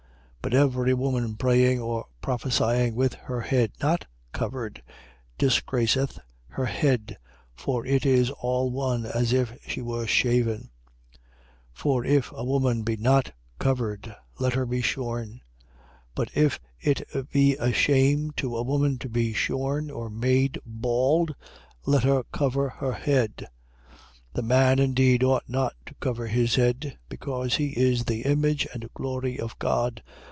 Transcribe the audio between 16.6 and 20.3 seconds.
it be a shame to a woman to be shorn or